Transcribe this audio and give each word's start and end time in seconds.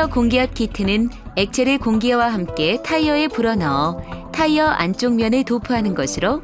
타이어 0.00 0.06
공기압 0.08 0.54
키트는 0.54 1.10
액체를 1.36 1.76
공기와 1.76 2.32
함께 2.32 2.80
타이어에 2.82 3.28
불어넣어 3.28 4.30
타이어 4.32 4.66
안쪽 4.66 5.16
면을 5.16 5.44
도포하는 5.44 5.94
것으로 5.94 6.40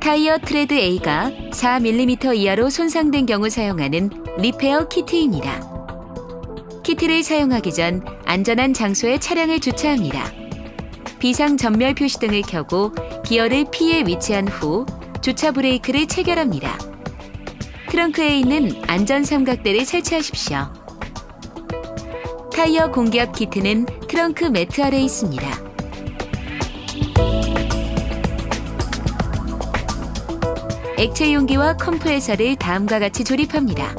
타이어 0.00 0.38
트레드 0.38 0.72
A가 0.72 1.30
4mm 1.50 2.34
이하로 2.34 2.70
손상된 2.70 3.26
경우 3.26 3.50
사용하는 3.50 4.08
repair 4.38 4.88
키트입니다. 4.88 5.60
키트를 6.82 7.22
사용하기 7.22 7.74
전 7.74 8.02
안전한 8.24 8.72
장소에 8.72 9.18
차량을 9.18 9.60
주차합니다. 9.60 10.24
비상 11.18 11.58
점멸 11.58 11.94
표시등을 11.94 12.40
켜고 12.40 12.92
기어를 13.22 13.66
P에 13.70 14.02
위치한 14.06 14.48
후 14.48 14.86
주차 15.20 15.52
브레이크를 15.52 16.06
체결합니다. 16.06 16.78
트렁크에 17.90 18.38
있는 18.38 18.82
안전 18.86 19.24
삼각대를 19.24 19.84
설치하십시오. 19.84 20.83
타이어 22.54 22.88
공기압 22.92 23.34
키트는 23.34 23.84
트렁크 24.08 24.44
매트 24.44 24.80
아래 24.80 25.00
있습니다. 25.00 25.44
액체 30.96 31.34
용기와 31.34 31.76
컴프레서를 31.76 32.54
다음과 32.54 33.00
같이 33.00 33.24
조립합니다. 33.24 33.96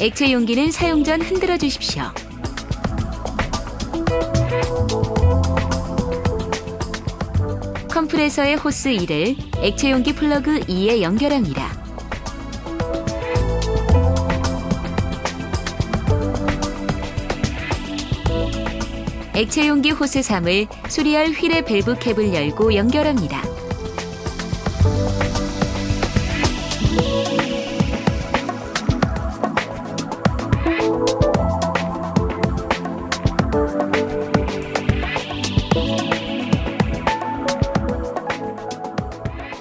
액체 0.00 0.32
용기는 0.32 0.72
사용 0.72 1.04
전 1.04 1.22
흔들어 1.22 1.56
주십시오. 1.56 2.02
컴프레서의 7.88 8.56
호스 8.56 8.90
1을 8.90 9.36
액체 9.62 9.92
용기 9.92 10.12
플러그 10.14 10.62
2에 10.62 11.00
연결합니다. 11.00 11.75
액체 19.36 19.68
용기 19.68 19.90
호스 19.90 20.20
3을 20.20 20.66
수리할 20.88 21.26
휠의 21.26 21.62
밸브 21.66 21.98
캡을 21.98 22.32
열고 22.32 22.74
연결합니다. 22.74 23.42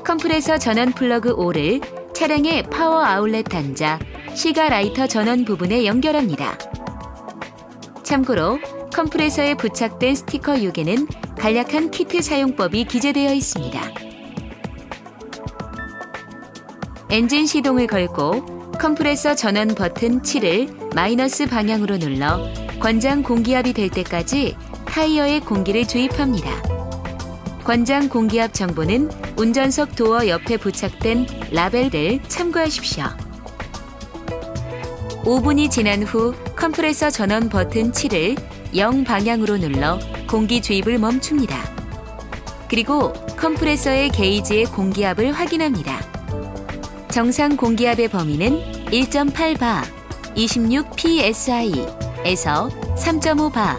컴프레서 0.05 0.57
전원 0.57 0.93
플러그 0.93 1.35
5를 1.35 2.13
차량의 2.13 2.63
power 2.69 3.03
outlet 3.03 3.43
단자 3.49 3.99
시가 4.33 4.69
라이터 4.69 5.05
전원 5.05 5.43
부분에 5.43 5.85
연결합니다. 5.85 6.57
참고로 8.03 8.57
컴프레서에 8.95 9.55
부착된 9.55 10.15
스티커 10.15 10.53
6에는 10.53 11.05
간략한 11.37 11.91
키트 11.91 12.21
사용법이 12.21 12.85
기재되어 12.85 13.33
있습니다. 13.33 13.81
엔진 17.09 17.45
시동을 17.45 17.87
걸고 17.87 18.71
컴프레서 18.79 19.35
전원 19.35 19.75
버튼 19.75 20.21
7을 20.21 20.95
마이너스 20.95 21.45
방향으로 21.45 21.97
눌러 21.97 22.39
권장 22.79 23.21
공기압이 23.21 23.73
될 23.73 23.89
때까지 23.89 24.55
타이어에 24.85 25.41
공기를 25.41 25.85
주입합니다. 25.85 26.49
권장 27.65 28.07
공기압 28.07 28.53
정보는 28.53 29.11
운전석 29.35 29.97
도어 29.97 30.29
옆에 30.29 30.55
부착된 30.55 31.27
라벨을 31.51 32.21
참고하십시오. 32.29 33.03
5분이 35.25 35.69
지난 35.69 36.03
후 36.03 36.33
컴프레서 36.55 37.09
전원 37.09 37.49
버튼 37.49 37.91
7을 37.91 38.54
0 38.75 39.03
방향으로 39.03 39.57
눌러 39.57 39.99
공기 40.27 40.61
주입을 40.61 40.99
멈춥니다. 40.99 41.57
그리고 42.69 43.13
컴프레서의 43.37 44.09
게이지의 44.09 44.65
공기압을 44.65 45.31
확인합니다. 45.31 45.99
정상 47.09 47.55
공기압의 47.55 48.09
범위는 48.09 48.85
1.8바, 48.87 49.81
26psi에서 50.35 52.69
3.5바, 52.97 53.77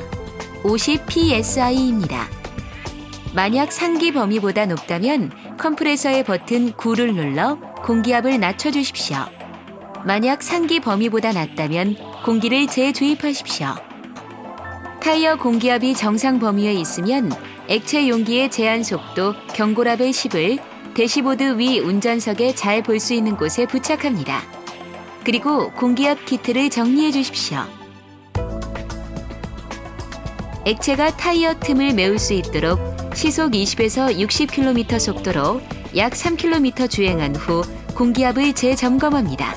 50psi입니다. 0.63 2.17
만약 3.35 3.73
상기 3.73 4.13
범위보다 4.13 4.65
높다면 4.65 5.31
컴프레서의 5.59 6.25
버튼 6.25 6.73
9를 6.73 7.15
눌러 7.15 7.59
공기압을 7.85 8.41
낮춰 8.41 8.71
주십시오. 8.71 9.19
만약 10.07 10.43
상기 10.43 10.81
범위보다 10.81 11.33
낮다면 11.33 11.97
공기를 12.25 12.67
재주입하십시오. 12.69 13.86
타이어 15.07 15.37
공기압이 15.37 15.95
정상 15.95 16.41
범위에 16.41 16.75
있으면 16.75 17.31
액체 17.69 18.09
용기의 18.09 18.51
제한 18.51 18.83
속도 18.83 19.35
경고라벨 19.55 20.11
10을 20.11 20.61
대시보드 20.95 21.59
위 21.61 21.79
운전석에 21.79 22.57
잘 22.57 22.83
볼 22.83 22.99
수 22.99 23.15
있는 23.15 23.37
곳에 23.37 23.67
부착합니다. 23.67 24.43
그리고 25.23 25.71
공기압 25.71 26.25
키트를 26.25 26.71
정리해 26.71 27.13
주십시오. 27.13 27.61
액체가 30.65 31.17
타이어 31.17 31.55
틈을 31.55 31.95
메울 31.95 32.19
수 32.19 32.33
있도록 32.33 32.81
시속 33.15 33.53
20에서 33.53 34.13
60km 34.19 34.99
속도로 34.99 35.61
약 35.95 36.15
3km 36.15 36.91
주행한 36.91 37.37
후 37.37 37.63
공기압을 37.95 38.55
재점검합니다. 38.55 39.57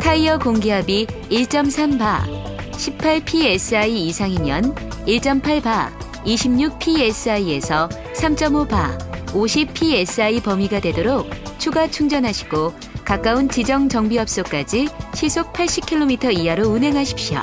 타이어 0.00 0.36
공기압이 0.38 1.06
1.3바, 1.30 2.41
18psi 2.82 3.88
이상이면 3.90 4.74
1.8바, 5.06 5.90
26psi에서 6.24 7.88
3.5바, 8.14 8.98
50psi 9.28 10.42
범위가 10.42 10.80
되도록 10.80 11.30
추가 11.58 11.88
충전하시고 11.88 12.74
가까운 13.04 13.48
지정 13.48 13.88
정비업소까지 13.88 14.88
시속 15.14 15.52
80km 15.52 16.36
이하로 16.36 16.68
운행하십시오. 16.68 17.38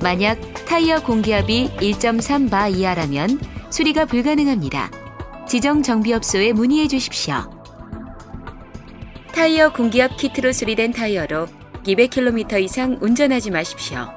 만약 0.00 0.38
타이어 0.66 1.02
공기압이 1.02 1.70
1.3바 1.76 2.74
이하라면 2.74 3.40
수리가 3.70 4.06
불가능합니다. 4.06 4.90
지정 5.46 5.82
정비업소에 5.82 6.52
문의해 6.52 6.88
주십시오. 6.88 7.50
타이어 9.32 9.72
공기압 9.72 10.16
키트로 10.16 10.52
수리된 10.52 10.92
타이어로 10.92 11.46
200km 11.84 12.62
이상 12.62 12.98
운전하지 13.00 13.50
마십시오. 13.50 14.15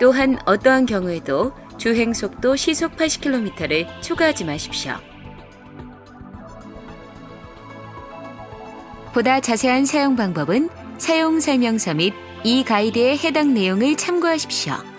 또한 0.00 0.38
어떠한 0.44 0.86
경우에도 0.86 1.52
주행 1.76 2.12
속도 2.12 2.56
시속 2.56 2.96
80km를 2.96 3.86
초과하지 4.02 4.44
마십시오. 4.44 4.94
보다 9.12 9.40
자세한 9.40 9.84
사용 9.84 10.16
방법은 10.16 10.68
사용 10.98 11.40
설명서 11.40 11.94
및 11.94 12.14
이 12.44 12.62
가이드의 12.62 13.18
해당 13.18 13.54
내용을 13.54 13.96
참고하십시오. 13.96 14.97